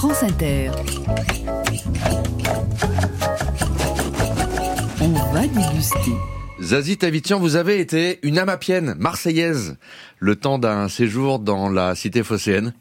France 0.00 0.22
Inter. 0.22 0.70
On 5.02 5.12
va 5.30 5.46
déguster. 5.46 6.12
Zazie 6.58 6.96
Tavitian, 6.96 7.38
vous 7.38 7.56
avez 7.56 7.80
été 7.80 8.18
une 8.22 8.38
amapienne 8.38 8.94
marseillaise 8.98 9.76
le 10.18 10.36
temps 10.36 10.58
d'un 10.58 10.88
séjour 10.88 11.38
dans 11.38 11.68
la 11.68 11.94
cité 11.94 12.22
phocéenne. 12.22 12.72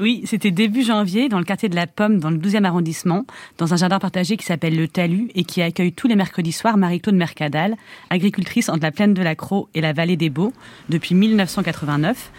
Oui, 0.00 0.22
c'était 0.24 0.50
début 0.50 0.82
janvier 0.82 1.28
dans 1.28 1.38
le 1.38 1.44
quartier 1.44 1.68
de 1.68 1.74
la 1.74 1.86
Pomme, 1.86 2.20
dans 2.20 2.30
le 2.30 2.38
12e 2.38 2.64
arrondissement, 2.64 3.26
dans 3.58 3.74
un 3.74 3.76
jardin 3.76 3.98
partagé 3.98 4.38
qui 4.38 4.46
s'appelle 4.46 4.74
le 4.74 4.88
Talus 4.88 5.28
et 5.34 5.44
qui 5.44 5.60
accueille 5.60 5.92
tous 5.92 6.08
les 6.08 6.16
mercredis 6.16 6.52
soirs 6.52 6.78
Marie-Claude 6.78 7.16
Mercadal, 7.16 7.76
agricultrice 8.08 8.70
entre 8.70 8.82
la 8.82 8.92
plaine 8.92 9.12
de 9.12 9.22
la 9.22 9.34
Croix 9.34 9.68
et 9.74 9.82
la 9.82 9.92
vallée 9.92 10.16
des 10.16 10.30
Beaux 10.30 10.54
depuis 10.88 11.14
1989. 11.14 12.32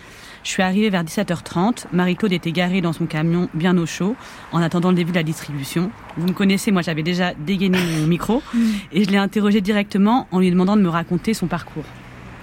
Je 0.44 0.50
suis 0.50 0.62
arrivée 0.62 0.90
vers 0.90 1.04
17h30. 1.04 1.86
Marie-Claude 1.94 2.34
était 2.34 2.52
garée 2.52 2.82
dans 2.82 2.92
son 2.92 3.06
camion 3.06 3.50
bien 3.54 3.78
au 3.78 3.86
chaud 3.86 4.16
en 4.52 4.62
attendant 4.62 4.90
le 4.90 4.96
début 4.96 5.12
de 5.12 5.16
la 5.16 5.24
distribution. 5.24 5.90
Vous 6.18 6.28
me 6.28 6.34
connaissez, 6.34 6.72
moi 6.72 6.82
j'avais 6.82 7.04
déjà 7.04 7.34
dégainé 7.34 7.78
mon 7.78 8.08
micro 8.08 8.44
et 8.92 9.06
je 9.06 9.10
l'ai 9.10 9.18
interrogée 9.18 9.62
directement 9.62 10.28
en 10.32 10.40
lui 10.40 10.52
demandant 10.52 10.76
de 10.76 10.82
me 10.82 10.90
raconter 10.90 11.34
son 11.34 11.48
parcours. 11.48 11.86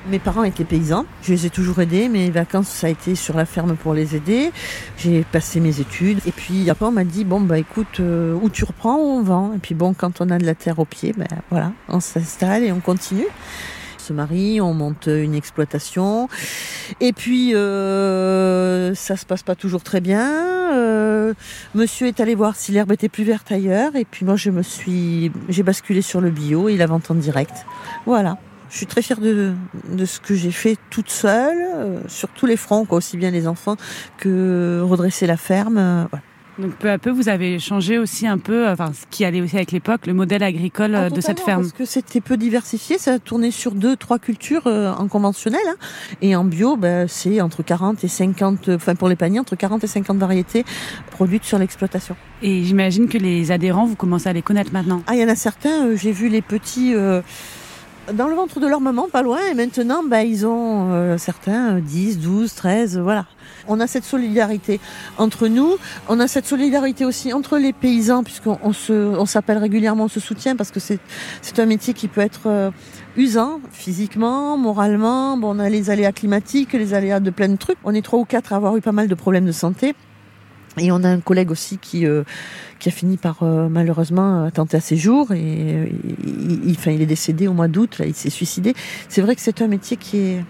Mes 0.08 0.18
parents 0.18 0.44
étaient 0.44 0.64
paysans, 0.64 1.04
je 1.22 1.32
les 1.32 1.44
ai 1.44 1.50
toujours 1.50 1.78
aidés. 1.80 2.08
Mes 2.08 2.30
vacances, 2.30 2.68
ça 2.68 2.86
a 2.86 2.90
été 2.90 3.14
sur 3.14 3.36
la 3.36 3.44
ferme 3.44 3.76
pour 3.76 3.92
les 3.92 4.16
aider. 4.16 4.50
J'ai 4.96 5.22
passé 5.24 5.60
mes 5.60 5.78
études. 5.80 6.20
Et 6.26 6.32
puis 6.32 6.70
après, 6.70 6.86
on 6.86 6.92
m'a 6.92 7.04
dit, 7.04 7.24
bon, 7.26 7.42
bah 7.42 7.58
écoute, 7.58 8.00
euh, 8.00 8.34
où 8.40 8.48
tu 8.48 8.64
reprends, 8.64 8.96
on 8.96 9.22
vend? 9.22 9.52
Et 9.54 9.58
puis 9.58 9.74
bon, 9.74 9.92
quand 9.92 10.22
on 10.22 10.30
a 10.30 10.38
de 10.38 10.46
la 10.46 10.54
terre 10.54 10.78
au 10.78 10.86
pied, 10.86 11.12
ben 11.14 11.28
voilà, 11.50 11.72
on 11.88 12.00
s'installe 12.00 12.64
et 12.64 12.72
on 12.72 12.80
continue 12.80 13.26
se 14.10 14.12
marie, 14.12 14.60
on 14.60 14.74
monte 14.74 15.06
une 15.06 15.34
exploitation. 15.34 16.28
Et 17.00 17.12
puis 17.12 17.54
euh, 17.54 18.94
ça 18.94 19.16
se 19.16 19.24
passe 19.24 19.42
pas 19.42 19.54
toujours 19.54 19.82
très 19.82 20.00
bien. 20.00 20.72
Euh, 20.72 21.34
monsieur 21.74 22.08
est 22.08 22.20
allé 22.20 22.34
voir 22.34 22.56
si 22.56 22.72
l'herbe 22.72 22.92
était 22.92 23.08
plus 23.08 23.24
verte 23.24 23.50
ailleurs. 23.52 23.94
Et 23.94 24.04
puis 24.04 24.24
moi 24.24 24.36
je 24.36 24.50
me 24.50 24.62
suis, 24.62 25.30
j'ai 25.48 25.62
basculé 25.62 26.02
sur 26.02 26.20
le 26.20 26.30
bio 26.30 26.68
et 26.68 26.76
la 26.76 26.86
vente 26.86 27.10
en 27.10 27.14
direct. 27.14 27.54
Voilà. 28.06 28.38
Je 28.68 28.76
suis 28.76 28.86
très 28.86 29.02
fière 29.02 29.18
de, 29.20 29.54
ce 30.04 30.20
que 30.20 30.34
j'ai 30.34 30.52
fait 30.52 30.76
toute 30.90 31.10
seule, 31.10 31.58
euh, 31.74 32.00
sur 32.06 32.28
tous 32.28 32.46
les 32.46 32.56
fronts, 32.56 32.86
aussi 32.90 33.16
bien 33.16 33.32
les 33.32 33.48
enfants 33.48 33.76
que 34.16 34.80
redresser 34.84 35.26
la 35.26 35.36
ferme. 35.36 36.08
Donc 36.60 36.72
peu 36.74 36.90
à 36.90 36.98
peu, 36.98 37.10
vous 37.10 37.28
avez 37.28 37.58
changé 37.58 37.98
aussi 37.98 38.26
un 38.26 38.36
peu, 38.38 38.68
enfin 38.68 38.92
ce 38.92 39.06
qui 39.10 39.24
allait 39.24 39.40
aussi 39.40 39.56
avec 39.56 39.72
l'époque, 39.72 40.06
le 40.06 40.12
modèle 40.14 40.42
agricole 40.42 40.94
Ah, 40.94 41.04
euh, 41.04 41.10
de 41.10 41.20
cette 41.20 41.40
ferme. 41.40 41.62
Parce 41.62 41.72
que 41.72 41.84
c'était 41.84 42.20
peu 42.20 42.36
diversifié, 42.36 42.98
ça 42.98 43.18
tournait 43.18 43.50
sur 43.50 43.72
deux, 43.72 43.96
trois 43.96 44.18
cultures 44.18 44.66
euh, 44.66 44.92
en 44.92 45.08
conventionnel. 45.08 45.60
hein. 45.68 45.76
Et 46.20 46.36
en 46.36 46.44
bio, 46.44 46.76
ben, 46.76 47.08
c'est 47.08 47.40
entre 47.40 47.62
40 47.62 48.04
et 48.04 48.08
50, 48.08 48.68
euh, 48.68 48.76
enfin 48.76 48.94
pour 48.94 49.08
les 49.08 49.16
paniers, 49.16 49.40
entre 49.40 49.56
40 49.56 49.84
et 49.84 49.86
50 49.86 50.18
variétés 50.18 50.64
produites 51.10 51.44
sur 51.44 51.58
l'exploitation. 51.58 52.14
Et 52.42 52.62
j'imagine 52.64 53.08
que 53.08 53.18
les 53.18 53.52
adhérents, 53.52 53.86
vous 53.86 53.96
commencez 53.96 54.28
à 54.28 54.32
les 54.32 54.42
connaître 54.42 54.72
maintenant. 54.72 55.02
Ah, 55.06 55.14
il 55.14 55.20
y 55.20 55.24
en 55.24 55.28
a 55.28 55.34
certains, 55.36 55.86
euh, 55.86 55.96
j'ai 55.96 56.12
vu 56.12 56.28
les 56.28 56.42
petits 56.42 56.94
euh, 56.94 57.22
dans 58.12 58.28
le 58.28 58.34
ventre 58.34 58.60
de 58.60 58.66
leur 58.66 58.80
maman, 58.80 59.08
pas 59.10 59.22
loin, 59.22 59.38
et 59.50 59.54
maintenant, 59.54 60.02
ben, 60.02 60.20
ils 60.20 60.46
ont 60.46 60.92
euh, 60.92 61.18
certains 61.18 61.76
euh, 61.76 61.80
10, 61.80 62.18
12, 62.18 62.54
13, 62.54 62.98
euh, 62.98 63.02
voilà. 63.02 63.26
On 63.68 63.78
a 63.80 63.86
cette 63.86 64.04
solidarité 64.04 64.80
entre 65.18 65.46
nous, 65.48 65.76
on 66.08 66.18
a 66.18 66.26
cette 66.26 66.46
solidarité 66.46 67.04
aussi 67.04 67.32
entre 67.32 67.58
les 67.58 67.72
paysans, 67.72 68.22
puisqu'on 68.22 68.58
on 68.62 68.72
se, 68.72 68.92
on 68.92 69.26
s'appelle 69.26 69.58
régulièrement, 69.58 70.04
on 70.04 70.08
se 70.08 70.20
soutient, 70.20 70.56
parce 70.56 70.70
que 70.70 70.80
c'est, 70.80 70.98
c'est 71.42 71.58
un 71.58 71.66
métier 71.66 71.94
qui 71.94 72.08
peut 72.08 72.20
être 72.20 72.46
euh, 72.46 72.70
usant, 73.16 73.60
physiquement, 73.70 74.56
moralement. 74.56 75.36
Bon, 75.36 75.56
on 75.56 75.58
a 75.58 75.68
les 75.68 75.90
aléas 75.90 76.12
climatiques, 76.12 76.72
les 76.72 76.94
aléas 76.94 77.20
de 77.20 77.30
plein 77.30 77.48
de 77.48 77.56
trucs. 77.56 77.78
On 77.84 77.94
est 77.94 78.02
trois 78.02 78.18
ou 78.18 78.24
quatre 78.24 78.52
à 78.52 78.56
avoir 78.56 78.76
eu 78.76 78.80
pas 78.80 78.92
mal 78.92 79.08
de 79.08 79.14
problèmes 79.14 79.46
de 79.46 79.52
santé. 79.52 79.94
Et 80.78 80.92
on 80.92 81.02
a 81.02 81.08
un 81.08 81.20
collègue 81.20 81.50
aussi 81.50 81.78
qui 81.78 82.06
euh, 82.06 82.22
qui 82.78 82.88
a 82.88 82.92
fini 82.92 83.16
par 83.16 83.42
euh, 83.42 83.68
malheureusement 83.68 84.44
attenter 84.44 84.76
à 84.76 84.80
ses 84.80 84.96
jours 84.96 85.32
et 85.32 85.38
euh, 85.42 85.86
il- 86.24 86.74
enfin, 86.78 86.92
il 86.92 87.02
est 87.02 87.06
décédé 87.06 87.48
au 87.48 87.52
mois 87.52 87.68
d'août. 87.68 87.98
Là, 87.98 88.06
il 88.06 88.14
s'est 88.14 88.30
suicidé. 88.30 88.74
C'est 89.08 89.20
vrai 89.20 89.34
que 89.34 89.40
c'est 89.42 89.60
un 89.62 89.66
métier 89.68 89.96
qui 89.96 90.18
est 90.18 90.44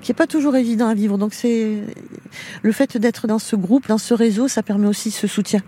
qui 0.00 0.12
est 0.12 0.14
pas 0.14 0.26
toujours 0.26 0.56
évident 0.56 0.88
à 0.88 0.94
vivre. 0.94 1.18
Donc 1.18 1.34
c'est 1.34 1.82
le 2.62 2.72
fait 2.72 2.96
d'être 2.96 3.26
dans 3.26 3.38
ce 3.38 3.56
groupe, 3.56 3.88
dans 3.88 3.98
ce 3.98 4.14
réseau, 4.14 4.48
ça 4.48 4.62
permet 4.62 4.86
aussi 4.86 5.10
ce 5.10 5.26
soutien. 5.26 5.60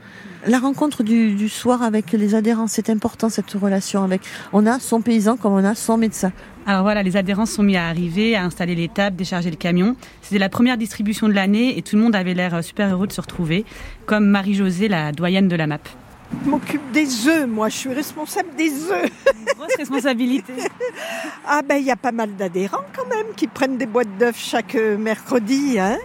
La 0.47 0.59
rencontre 0.59 1.03
du, 1.03 1.35
du 1.35 1.49
soir 1.49 1.83
avec 1.83 2.13
les 2.13 2.35
adhérents, 2.35 2.69
c'est 2.69 2.91
important 2.91 3.29
cette 3.29 3.51
relation 3.51 4.05
avec. 4.05 4.23
On 4.53 4.67
a 4.67 4.79
son 4.79 5.01
paysan 5.01 5.37
comme 5.37 5.53
on 5.53 5.65
a 5.65 5.75
son 5.75 5.97
médecin. 5.97 6.33
Alors 6.67 6.83
voilà, 6.83 7.03
les 7.03 7.17
adhérents 7.17 7.47
sont 7.47 7.63
mis 7.63 7.77
à 7.77 7.87
arriver, 7.87 8.37
à 8.37 8.45
installer 8.45 8.75
les 8.75 8.89
tables, 8.89 9.17
décharger 9.17 9.51
le 9.51 9.57
camion. 9.57 9.97
C'était 10.23 10.39
la 10.39 10.49
première 10.49 10.77
distribution 10.77 11.29
de 11.29 11.33
l'année 11.33 11.79
et 11.79 11.83
tout 11.83 11.97
le 11.97 12.03
monde 12.03 12.15
avait 12.15 12.35
l'air 12.35 12.63
super 12.63 12.93
heureux 12.93 13.07
de 13.07 13.13
se 13.13 13.21
retrouver, 13.21 13.65
comme 14.07 14.27
Marie-Josée, 14.27 14.89
la 14.89 15.13
doyenne 15.13 15.49
de 15.49 15.57
la 15.57 15.67
MAP. 15.67 15.89
Je 16.45 16.51
m'occupe 16.51 16.93
des 16.93 17.27
œufs, 17.29 17.47
moi, 17.47 17.69
je 17.69 17.77
suis 17.77 17.93
responsable 17.93 18.55
des 18.57 18.71
œufs. 18.91 19.11
Grosse 19.57 19.77
responsabilité. 19.77 20.53
Ah 21.51 21.63
ben, 21.67 21.77
il 21.77 21.85
y 21.85 21.91
a 21.91 21.97
pas 21.97 22.13
mal 22.13 22.37
d'adhérents 22.37 22.85
quand 22.95 23.07
même 23.09 23.35
qui 23.35 23.47
prennent 23.47 23.79
des 23.79 23.87
boîtes 23.87 24.19
d'œufs 24.19 24.37
chaque 24.37 24.75
euh, 24.75 24.99
mercredi, 24.99 25.79
hein. 25.79 25.97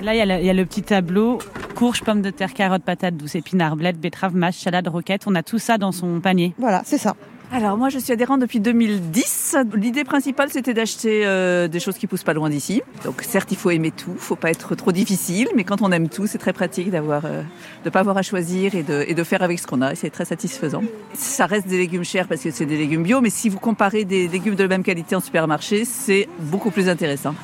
Et 0.00 0.04
là, 0.04 0.14
il 0.14 0.18
y, 0.18 0.20
a 0.20 0.26
le, 0.26 0.40
il 0.40 0.46
y 0.46 0.50
a 0.50 0.52
le 0.52 0.64
petit 0.64 0.82
tableau 0.82 1.38
courge, 1.74 2.02
pommes 2.02 2.22
de 2.22 2.30
terre, 2.30 2.54
carottes, 2.54 2.84
patates 2.84 3.16
douces, 3.16 3.34
épinards, 3.34 3.74
blettes, 3.74 3.98
betteraves, 3.98 4.36
mâches, 4.36 4.58
salade, 4.58 4.86
roquettes. 4.86 5.24
On 5.26 5.34
a 5.34 5.42
tout 5.42 5.58
ça 5.58 5.78
dans 5.78 5.90
son 5.90 6.20
panier. 6.20 6.54
Voilà, 6.58 6.82
c'est 6.84 6.98
ça. 6.98 7.16
Alors 7.54 7.76
moi 7.76 7.90
je 7.90 7.98
suis 7.98 8.14
adhérente 8.14 8.40
depuis 8.40 8.60
2010. 8.60 9.56
L'idée 9.74 10.04
principale 10.04 10.48
c'était 10.50 10.72
d'acheter 10.72 11.26
euh, 11.26 11.68
des 11.68 11.80
choses 11.80 11.98
qui 11.98 12.06
poussent 12.06 12.22
pas 12.22 12.32
loin 12.32 12.48
d'ici. 12.48 12.80
Donc 13.04 13.20
certes 13.20 13.52
il 13.52 13.58
faut 13.58 13.68
aimer 13.68 13.90
tout, 13.90 14.14
faut 14.16 14.36
pas 14.36 14.50
être 14.50 14.74
trop 14.74 14.90
difficile, 14.90 15.48
mais 15.54 15.62
quand 15.62 15.82
on 15.82 15.92
aime 15.92 16.08
tout 16.08 16.26
c'est 16.26 16.38
très 16.38 16.54
pratique 16.54 16.90
d'avoir 16.90 17.26
euh, 17.26 17.42
de 17.84 17.90
pas 17.90 18.00
avoir 18.00 18.16
à 18.16 18.22
choisir 18.22 18.74
et 18.74 18.82
de, 18.82 19.04
et 19.06 19.12
de 19.12 19.22
faire 19.22 19.42
avec 19.42 19.58
ce 19.58 19.66
qu'on 19.66 19.82
a. 19.82 19.92
Et 19.92 19.96
c'est 19.96 20.08
très 20.08 20.24
satisfaisant. 20.24 20.82
Ça 21.12 21.44
reste 21.44 21.68
des 21.68 21.76
légumes 21.76 22.04
chers 22.04 22.26
parce 22.26 22.40
que 22.40 22.50
c'est 22.50 22.64
des 22.64 22.78
légumes 22.78 23.02
bio, 23.02 23.20
mais 23.20 23.28
si 23.28 23.50
vous 23.50 23.58
comparez 23.58 24.06
des 24.06 24.28
légumes 24.28 24.54
de 24.54 24.62
la 24.62 24.68
même 24.68 24.82
qualité 24.82 25.14
en 25.14 25.20
supermarché, 25.20 25.84
c'est 25.84 26.30
beaucoup 26.40 26.70
plus 26.70 26.88
intéressant. 26.88 27.34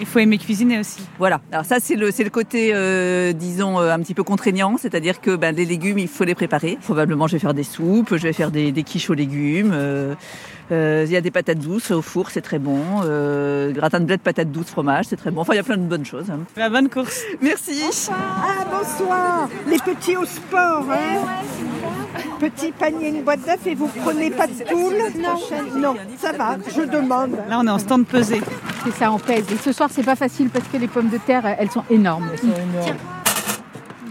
Il 0.00 0.06
faut 0.06 0.18
aimer 0.20 0.38
cuisiner 0.38 0.78
aussi. 0.78 1.00
Voilà. 1.18 1.40
Alors 1.50 1.64
ça 1.64 1.76
c'est 1.80 1.96
le 1.96 2.10
c'est 2.10 2.24
le 2.24 2.30
côté 2.30 2.70
euh, 2.72 3.32
disons 3.32 3.80
euh, 3.80 3.92
un 3.92 3.98
petit 4.00 4.14
peu 4.14 4.22
contraignant, 4.22 4.76
c'est-à-dire 4.78 5.20
que 5.20 5.34
ben, 5.34 5.54
les 5.54 5.64
légumes 5.64 5.98
il 5.98 6.08
faut 6.08 6.24
les 6.24 6.34
préparer. 6.36 6.78
Probablement 6.82 7.26
je 7.26 7.32
vais 7.32 7.38
faire 7.40 7.54
des 7.54 7.64
soupes, 7.64 8.10
je 8.16 8.22
vais 8.22 8.32
faire 8.32 8.50
des, 8.50 8.70
des 8.72 8.82
quiches 8.84 9.10
aux 9.10 9.14
légumes. 9.14 9.72
euh, 9.74 10.14
euh, 10.70 11.04
Il 11.06 11.12
y 11.12 11.16
a 11.16 11.20
des 11.20 11.30
patates 11.32 11.58
douces 11.58 11.90
au 11.90 12.00
four, 12.02 12.30
c'est 12.30 12.42
très 12.42 12.58
bon. 12.58 12.80
Euh, 13.04 13.72
gratin 13.72 13.98
de 14.00 14.04
blé 14.04 14.16
de 14.16 14.22
patates 14.22 14.52
douces, 14.52 14.68
fromage, 14.68 15.06
c'est 15.08 15.16
très 15.16 15.30
bon. 15.32 15.40
Enfin 15.40 15.54
il 15.54 15.56
y 15.56 15.60
a 15.60 15.64
plein 15.64 15.76
de 15.78 15.82
bonnes 15.82 16.06
choses. 16.06 16.30
hein. 16.30 16.40
La 16.56 16.70
bonne 16.70 16.88
course. 16.88 17.22
Merci. 17.42 17.82
Ah, 18.10 18.64
bonsoir 18.70 19.48
Les 19.68 19.78
petits 19.78 20.16
au 20.16 20.24
sport, 20.24 20.84
hein 20.90 21.26
Petit 22.38 22.70
panier, 22.70 23.08
une 23.08 23.22
boîte 23.22 23.40
d'œufs 23.44 23.66
et 23.66 23.74
vous 23.74 23.88
prenez 24.04 24.30
pas 24.30 24.46
de 24.46 24.52
poule? 24.52 24.94
Non. 25.20 25.38
Non, 25.76 25.96
ça 26.18 26.32
va, 26.32 26.56
je 26.74 26.82
demande. 26.82 27.32
Là, 27.48 27.58
on 27.60 27.66
est 27.66 27.70
en 27.70 27.78
stand 27.78 28.06
pesé. 28.06 28.40
C'est 28.84 28.92
ça, 28.92 29.12
on 29.12 29.18
pèse. 29.18 29.44
Et 29.52 29.56
ce 29.56 29.72
soir, 29.72 29.88
c'est 29.92 30.04
pas 30.04 30.16
facile 30.16 30.48
parce 30.50 30.66
que 30.68 30.76
les 30.76 30.88
pommes 30.88 31.08
de 31.10 31.18
terre, 31.18 31.44
elles 31.58 31.70
sont 31.70 31.84
énormes. 31.90 32.30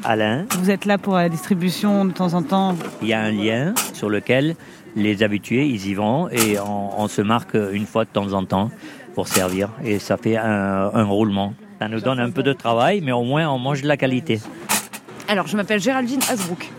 Alain, 0.03 0.45
Vous 0.59 0.69
êtes 0.69 0.85
là 0.85 0.97
pour 0.97 1.15
la 1.15 1.27
distribution 1.29 2.05
de 2.05 2.11
temps 2.11 2.33
en 2.33 2.41
temps. 2.43 2.75
il 3.01 3.07
y 3.09 3.13
a 3.13 3.19
un 3.21 3.31
lien 3.31 3.73
sur 3.93 4.09
lequel 4.09 4.55
les 4.95 5.21
habitués, 5.23 5.65
ils 5.67 5.87
y 5.87 5.93
vont 5.93 6.29
et 6.29 6.57
on, 6.59 7.01
on 7.01 7.07
se 7.07 7.21
marque 7.21 7.55
une 7.73 7.85
fois 7.85 8.05
de 8.05 8.09
temps 8.09 8.31
en 8.33 8.45
temps 8.45 8.69
pour 9.15 9.27
servir. 9.27 9.69
Et 9.83 9.99
ça 9.99 10.15
fait 10.17 10.37
un, 10.37 10.91
un 10.93 11.03
roulement. 11.03 11.53
Ça 11.79 11.87
nous 11.87 11.99
donne 11.99 12.19
un 12.19 12.29
peu 12.31 12.41
de 12.43 12.53
travail, 12.53 13.01
mais 13.03 13.11
au 13.11 13.23
moins 13.23 13.47
on 13.49 13.59
mange 13.59 13.81
de 13.81 13.87
la 13.87 13.97
qualité. 13.97 14.39
Alors, 15.27 15.47
je 15.47 15.57
m'appelle 15.57 15.81
Géraldine 15.81 16.21
Hasbrook. 16.29 16.69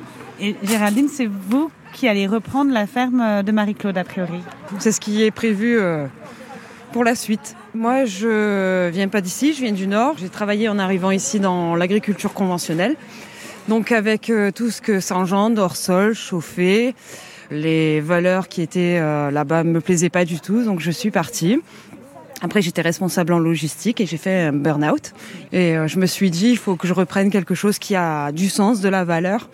Et 0.40 0.56
Géraldine, 0.62 1.08
c'est 1.12 1.26
vous 1.28 1.70
qui 1.92 2.08
allez 2.08 2.26
reprendre 2.26 2.72
la 2.72 2.86
ferme 2.86 3.42
de 3.42 3.52
Marie-Claude, 3.52 3.98
a 3.98 4.04
priori. 4.04 4.40
C'est 4.78 4.92
ce 4.92 5.00
qui 5.00 5.22
est 5.22 5.30
prévu 5.30 5.78
euh, 5.78 6.06
pour 6.92 7.04
la 7.04 7.14
suite. 7.14 7.56
Moi, 7.74 8.04
je 8.04 8.88
viens 8.88 9.08
pas 9.08 9.20
d'ici, 9.20 9.52
je 9.54 9.62
viens 9.62 9.72
du 9.72 9.86
Nord. 9.86 10.14
J'ai 10.18 10.28
travaillé 10.28 10.68
en 10.68 10.78
arrivant 10.78 11.10
ici 11.10 11.40
dans 11.40 11.76
l'agriculture 11.76 12.32
conventionnelle. 12.34 12.96
Donc, 13.68 13.92
avec 13.92 14.30
euh, 14.30 14.50
tout 14.50 14.70
ce 14.70 14.80
que 14.80 14.98
ça 14.98 15.16
engendre, 15.16 15.60
hors 15.60 15.76
sol, 15.76 16.14
chauffé, 16.14 16.94
les 17.50 18.00
valeurs 18.00 18.48
qui 18.48 18.62
étaient 18.62 18.98
euh, 18.98 19.30
là-bas 19.30 19.62
me 19.62 19.80
plaisaient 19.80 20.08
pas 20.08 20.24
du 20.24 20.40
tout. 20.40 20.64
Donc, 20.64 20.80
je 20.80 20.90
suis 20.90 21.10
partie. 21.10 21.60
Après, 22.40 22.62
j'étais 22.62 22.80
responsable 22.80 23.34
en 23.34 23.38
logistique 23.38 24.00
et 24.00 24.06
j'ai 24.06 24.16
fait 24.16 24.44
un 24.44 24.52
burn-out. 24.52 25.12
Et 25.52 25.76
euh, 25.76 25.86
je 25.86 25.98
me 25.98 26.06
suis 26.06 26.30
dit, 26.30 26.50
il 26.50 26.56
faut 26.56 26.76
que 26.76 26.88
je 26.88 26.94
reprenne 26.94 27.30
quelque 27.30 27.54
chose 27.54 27.78
qui 27.78 27.94
a 27.94 28.32
du 28.32 28.48
sens, 28.48 28.80
de 28.80 28.88
la 28.88 29.04
valeur. 29.04 29.50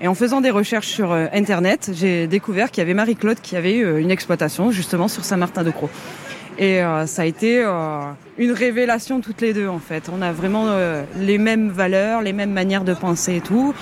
Et 0.00 0.08
en 0.08 0.14
faisant 0.14 0.40
des 0.40 0.48
recherches 0.48 0.88
sur 0.88 1.12
Internet, 1.12 1.90
j'ai 1.92 2.26
découvert 2.26 2.70
qu'il 2.70 2.80
y 2.80 2.84
avait 2.86 2.94
Marie-Claude 2.94 3.38
qui 3.42 3.54
avait 3.54 3.76
une 3.76 4.10
exploitation 4.10 4.70
justement 4.70 5.08
sur 5.08 5.26
Saint-Martin-de-Croix. 5.26 5.90
Et 6.60 6.82
euh, 6.82 7.06
ça 7.06 7.22
a 7.22 7.24
été 7.24 7.64
euh, 7.64 8.00
une 8.36 8.52
révélation 8.52 9.22
toutes 9.22 9.40
les 9.40 9.54
deux 9.54 9.66
en 9.66 9.78
fait. 9.78 10.10
On 10.14 10.20
a 10.20 10.30
vraiment 10.30 10.66
euh, 10.66 11.02
les 11.18 11.38
mêmes 11.38 11.70
valeurs, 11.70 12.20
les 12.20 12.34
mêmes 12.34 12.52
manières 12.52 12.84
de 12.84 12.92
penser 12.92 13.36
et 13.36 13.40
tout. 13.40 13.72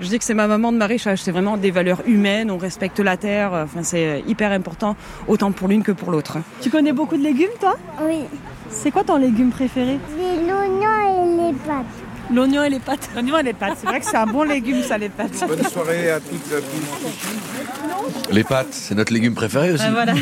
Je 0.00 0.08
dis 0.08 0.18
que 0.18 0.24
c'est 0.24 0.34
ma 0.34 0.48
maman 0.48 0.72
de 0.72 0.78
maraîchage, 0.78 1.22
c'est 1.22 1.30
vraiment 1.30 1.58
des 1.58 1.70
valeurs 1.70 2.02
humaines, 2.06 2.50
on 2.50 2.56
respecte 2.56 2.98
la 2.98 3.18
terre, 3.18 3.52
enfin 3.52 3.82
c'est 3.82 4.24
hyper 4.26 4.52
important, 4.52 4.96
autant 5.28 5.52
pour 5.52 5.68
l'une 5.68 5.82
que 5.82 5.92
pour 5.92 6.10
l'autre. 6.10 6.38
Tu 6.62 6.70
connais 6.70 6.92
beaucoup 6.92 7.16
de 7.16 7.22
légumes, 7.22 7.54
toi? 7.60 7.76
Oui, 8.02 8.22
C'est 8.70 8.90
quoi 8.90 9.04
ton 9.04 9.18
légume 9.18 9.50
préféré? 9.50 9.98
Les 10.18 10.48
pâtes. 10.48 11.03
L'oignon 12.32 12.64
et 12.64 12.70
les 12.70 12.78
pâtes. 12.80 13.10
L'oignon 13.14 13.38
et 13.38 13.42
les 13.42 13.52
pâtes. 13.52 13.76
C'est 13.80 13.86
vrai 13.86 14.00
que 14.00 14.06
c'est 14.06 14.16
un 14.16 14.26
bon 14.26 14.42
légume, 14.44 14.82
ça, 14.82 14.98
les 14.98 15.08
pâtes. 15.08 15.44
Bonne 15.46 15.62
soirée 15.64 16.10
à 16.10 16.20
toutes 16.20 16.50
et 16.52 16.56
à 16.56 16.60
tous. 16.60 18.32
Les 18.32 18.44
pâtes, 18.44 18.68
c'est 18.72 18.94
notre 18.94 19.12
légume 19.12 19.34
préféré 19.34 19.72
aussi. 19.72 19.84
Ah, 19.86 19.90
voilà, 19.92 20.14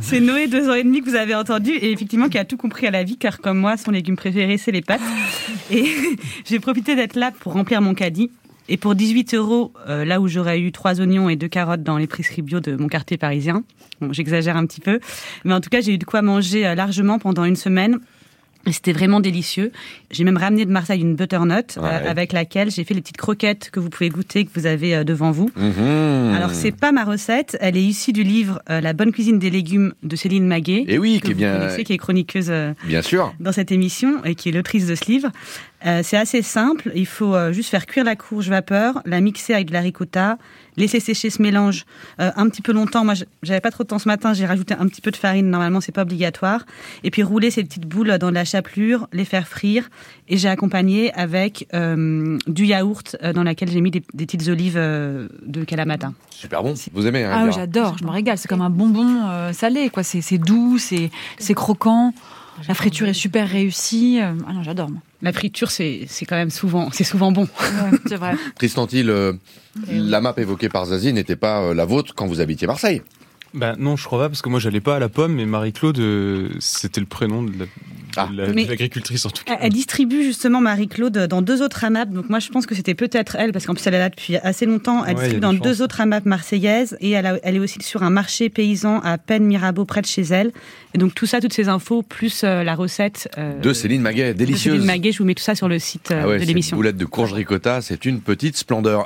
c'est- 0.00 0.20
Noé, 0.20 0.46
deux 0.48 0.68
ans 0.68 0.74
et 0.74 0.82
demi, 0.82 1.00
que 1.00 1.08
vous 1.08 1.14
avez 1.16 1.34
entendu, 1.34 1.70
et 1.70 1.92
effectivement 1.92 2.28
qui 2.28 2.38
a 2.38 2.44
tout 2.44 2.56
compris 2.56 2.86
à 2.86 2.90
la 2.90 3.04
vie, 3.04 3.16
car 3.16 3.38
comme 3.38 3.58
moi, 3.58 3.76
son 3.76 3.90
légume 3.92 4.16
préféré, 4.16 4.58
c'est 4.58 4.72
les 4.72 4.82
pâtes. 4.82 5.00
Et 5.70 5.84
j'ai 6.44 6.58
profité 6.60 6.96
d'être 6.96 7.16
là 7.16 7.30
pour 7.40 7.52
remplir 7.54 7.80
mon 7.80 7.94
caddie. 7.94 8.30
Et 8.70 8.76
pour 8.76 8.94
18 8.94 9.32
euros, 9.34 9.72
euh, 9.88 10.04
là 10.04 10.20
où 10.20 10.28
j'aurais 10.28 10.60
eu 10.60 10.72
trois 10.72 11.00
oignons 11.00 11.30
et 11.30 11.36
deux 11.36 11.48
carottes 11.48 11.82
dans 11.82 11.96
l'épicerie 11.96 12.42
bio 12.42 12.60
de 12.60 12.76
mon 12.76 12.88
quartier 12.88 13.16
parisien, 13.16 13.62
bon, 14.02 14.12
j'exagère 14.12 14.58
un 14.58 14.66
petit 14.66 14.80
peu, 14.82 15.00
mais 15.44 15.54
en 15.54 15.60
tout 15.62 15.70
cas, 15.70 15.80
j'ai 15.80 15.94
eu 15.94 15.98
de 15.98 16.04
quoi 16.04 16.20
manger 16.20 16.66
euh, 16.66 16.74
largement 16.74 17.18
pendant 17.18 17.44
une 17.44 17.56
semaine. 17.56 17.98
C'était 18.72 18.92
vraiment 18.92 19.20
délicieux. 19.20 19.72
J'ai 20.10 20.24
même 20.24 20.36
ramené 20.36 20.64
de 20.64 20.70
Marseille 20.70 21.00
une 21.00 21.14
butternut 21.16 21.76
euh, 21.78 21.80
avec 22.10 22.32
laquelle 22.32 22.70
j'ai 22.70 22.84
fait 22.84 22.94
les 22.94 23.00
petites 23.00 23.16
croquettes 23.16 23.70
que 23.70 23.80
vous 23.80 23.90
pouvez 23.90 24.08
goûter, 24.08 24.44
que 24.44 24.50
vous 24.54 24.66
avez 24.66 24.94
euh, 24.94 25.04
devant 25.04 25.30
vous. 25.30 25.50
Mhm. 25.56 26.34
Alors 26.34 26.50
c'est 26.52 26.72
pas 26.72 26.92
ma 26.92 27.04
recette, 27.04 27.56
elle 27.60 27.76
est 27.76 27.82
issue 27.82 28.12
du 28.12 28.22
livre 28.22 28.60
euh, 28.70 28.80
La 28.80 28.92
bonne 28.92 29.12
cuisine 29.12 29.38
des 29.38 29.50
légumes 29.50 29.92
de 30.02 30.16
Céline 30.16 30.46
Maguet. 30.46 30.84
Et 30.88 30.98
oui, 30.98 31.20
que 31.20 31.26
qui 31.26 31.32
est 31.32 31.34
bien- 31.34 31.68
qui 31.84 31.92
est 31.92 31.98
chroniqueuse 31.98 32.52
Bien 32.84 33.02
sûr. 33.02 33.34
dans 33.40 33.52
cette 33.52 33.72
émission 33.72 34.24
et 34.24 34.34
qui 34.34 34.48
est 34.48 34.52
l'autrice 34.52 34.86
de 34.86 34.94
ce 34.94 35.04
livre. 35.06 35.28
Euh, 35.86 36.00
c'est 36.02 36.16
assez 36.16 36.42
simple, 36.42 36.90
il 36.96 37.06
faut 37.06 37.34
euh, 37.36 37.52
juste 37.52 37.70
faire 37.70 37.86
cuire 37.86 38.02
la 38.04 38.16
courge 38.16 38.48
vapeur, 38.48 39.00
la 39.04 39.20
mixer 39.20 39.54
avec 39.54 39.68
de 39.68 39.72
la 39.72 39.80
ricotta, 39.80 40.36
laisser 40.76 40.98
sécher 40.98 41.30
ce 41.30 41.40
mélange 41.40 41.84
euh, 42.20 42.32
un 42.34 42.48
petit 42.48 42.62
peu 42.62 42.72
longtemps. 42.72 43.04
Moi, 43.04 43.14
je- 43.14 43.24
j'avais 43.44 43.60
pas 43.60 43.70
trop 43.70 43.84
de 43.84 43.88
temps 43.88 44.00
ce 44.00 44.08
matin, 44.08 44.32
j'ai 44.34 44.44
rajouté 44.44 44.74
un 44.74 44.88
petit 44.88 45.00
peu 45.00 45.12
de 45.12 45.16
farine, 45.16 45.48
normalement 45.48 45.80
c'est 45.80 45.92
pas 45.92 46.02
obligatoire. 46.02 46.66
Et 47.04 47.12
puis 47.12 47.22
rouler 47.22 47.52
ces 47.52 47.62
petites 47.62 47.86
boules 47.86 48.18
dans 48.18 48.30
de 48.30 48.34
la 48.34 48.44
chapelure, 48.44 49.06
les 49.12 49.24
faire 49.24 49.46
frire. 49.46 49.88
Et 50.28 50.36
j'ai 50.36 50.48
accompagné 50.48 51.12
avec 51.14 51.68
euh, 51.74 52.36
du 52.48 52.64
yaourt 52.66 53.16
euh, 53.22 53.32
dans 53.32 53.44
laquelle 53.44 53.70
j'ai 53.70 53.80
mis 53.80 53.92
des, 53.92 54.02
des 54.14 54.26
petites 54.26 54.48
olives 54.48 54.76
euh, 54.76 55.28
de 55.46 55.62
Kalamata. 55.62 56.12
Super 56.30 56.64
bon. 56.64 56.74
Vous 56.92 57.06
aimez, 57.06 57.22
hein, 57.24 57.30
Ah 57.32 57.44
oui, 57.44 57.52
j'adore, 57.54 57.96
je 57.98 58.04
me 58.04 58.10
régale. 58.10 58.36
C'est 58.36 58.48
comme 58.48 58.62
un 58.62 58.70
bonbon 58.70 59.28
euh, 59.28 59.52
salé, 59.52 59.90
quoi. 59.90 60.02
C'est 60.02 60.38
doux, 60.38 60.76
c'est 60.78 61.10
c'est 61.38 61.54
croquant. 61.54 62.12
La 62.66 62.74
friture 62.74 63.06
est 63.08 63.12
super 63.14 63.48
réussie. 63.48 64.18
Euh, 64.20 64.32
Ah 64.48 64.52
non, 64.52 64.62
j'adore. 64.62 64.90
moi. 64.90 65.00
La 65.22 65.32
friture, 65.32 65.70
c'est 65.70 66.06
c'est 66.08 66.24
quand 66.26 66.36
même 66.36 66.50
souvent, 66.50 66.90
c'est 66.92 67.04
souvent 67.04 67.30
bon. 67.32 67.42
Ouais, 67.42 67.98
c'est 68.06 68.16
vrai. 68.16 68.34
Tristan 68.56 68.86
Thiel, 68.86 69.10
euh, 69.10 69.32
la 69.88 70.20
map 70.20 70.34
évoquée 70.36 70.68
par 70.68 70.86
Zazie 70.86 71.12
n'était 71.12 71.36
pas 71.36 71.60
euh, 71.62 71.74
la 71.74 71.84
vôtre 71.84 72.14
quand 72.14 72.26
vous 72.26 72.40
habitiez 72.40 72.66
Marseille. 72.66 73.02
Bah 73.54 73.74
non, 73.78 73.96
je 73.96 74.04
crois 74.04 74.18
pas, 74.18 74.28
parce 74.28 74.42
que 74.42 74.48
moi 74.48 74.60
j'allais 74.60 74.80
pas 74.80 74.96
à 74.96 74.98
la 74.98 75.08
pomme, 75.08 75.34
mais 75.34 75.46
Marie-Claude, 75.46 75.98
euh, 75.98 76.50
c'était 76.60 77.00
le 77.00 77.06
prénom 77.06 77.42
de 77.42 77.52
la- 77.58 77.64
de 78.16 78.46
de 78.46 78.52
Mais- 78.52 78.64
l'agricultrice 78.64 79.24
en 79.26 79.30
tout 79.30 79.44
cas. 79.44 79.56
Elle, 79.60 79.72
distribue 79.72 80.22
justement 80.22 80.60
Marie-Claude 80.60 81.26
dans 81.28 81.42
deux 81.42 81.62
autres 81.62 81.84
AMAP. 81.84 82.10
Donc 82.10 82.28
moi, 82.28 82.38
je 82.38 82.48
pense 82.48 82.66
que 82.66 82.74
c'était 82.74 82.94
peut-être 82.94 83.36
elle, 83.38 83.52
parce 83.52 83.66
qu'en 83.66 83.74
plus, 83.74 83.86
elle 83.86 83.94
est 83.94 83.98
là 83.98 84.08
depuis 84.08 84.36
assez 84.36 84.66
longtemps. 84.66 85.04
Elle 85.04 85.14
Ouais, 85.16 85.22
distribue 85.22 85.40
dans 85.40 85.52
deux 85.52 85.82
autres 85.82 86.00
AMAP 86.00 86.24
marseillaises. 86.26 86.96
Et 87.00 87.10
elle, 87.10 87.26
a- 87.26 87.38
elle 87.42 87.56
est 87.56 87.60
aussi 87.60 87.78
sur 87.82 88.02
un 88.02 88.10
marché 88.10 88.48
paysan 88.48 89.00
à 89.00 89.18
Penn 89.18 89.44
Mirabeau, 89.44 89.84
près 89.84 90.00
de 90.00 90.06
chez 90.06 90.22
elle. 90.22 90.52
Et 90.94 90.98
donc 90.98 91.14
tout 91.14 91.26
ça, 91.26 91.40
toutes 91.40 91.52
ces 91.52 91.68
infos, 91.68 92.02
plus 92.02 92.42
euh, 92.44 92.62
la 92.64 92.74
recette 92.74 93.28
euh, 93.38 93.60
De 93.60 93.72
Céline 93.72 94.00
Maguet, 94.02 94.32
de 94.34 94.38
délicieuse. 94.38 94.74
Céline 94.74 94.86
Maguet, 94.86 95.12
je 95.12 95.18
vous 95.18 95.24
mets 95.24 95.34
tout 95.34 95.42
ça 95.42 95.54
sur 95.54 95.68
le 95.68 95.78
site 95.78 96.10
euh, 96.10 96.22
Ah 96.24 96.28
ouais, 96.28 96.34
de 96.36 96.40
ces 96.40 96.46
l'émission. 96.46 96.76
boulettes 96.76 96.96
de 96.96 97.04
courge 97.04 97.32
ricotta, 97.32 97.80
c'est 97.82 98.04
une 98.06 98.20
petite 98.20 98.56
splendeur. 98.56 99.04